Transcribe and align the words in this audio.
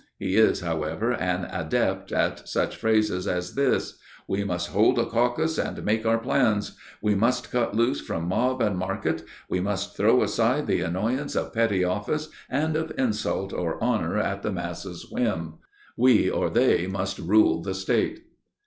He 0.17 0.35
is, 0.35 0.61
however, 0.61 1.13
an 1.13 1.45
adept 1.51 2.11
at 2.11 2.49
such 2.49 2.75
phrases 2.75 3.27
as 3.27 3.53
this: 3.53 3.99
"We 4.27 4.43
must 4.43 4.69
hold 4.69 4.97
a 4.97 5.05
caucus 5.05 5.59
and 5.59 5.85
make 5.85 6.07
our 6.07 6.17
plans; 6.17 6.75
we 7.03 7.13
must 7.13 7.51
cut 7.51 7.75
loose 7.75 8.01
from 8.01 8.27
mob 8.27 8.63
and 8.63 8.79
market; 8.79 9.21
we 9.47 9.59
must 9.59 9.95
throw 9.95 10.23
aside 10.23 10.65
the 10.65 10.81
annoyance 10.81 11.35
of 11.35 11.53
petty 11.53 11.83
office 11.83 12.29
and 12.49 12.75
of 12.75 12.91
insult 12.97 13.53
or 13.53 13.77
honor 13.83 14.17
at 14.17 14.41
the 14.41 14.51
masses' 14.51 15.05
whim; 15.11 15.59
we 15.95 16.31
or 16.31 16.49
they 16.49 16.87
must 16.87 17.19
rule 17.19 17.61
the 17.61 17.75
state." 17.75 18.21